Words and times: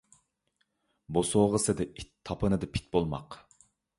بوسۇغىسىدا 1.17 1.87
ئىت، 1.97 2.11
تاپىنىدا 2.31 2.73
پىت 2.77 2.91
بولماق 2.97 3.37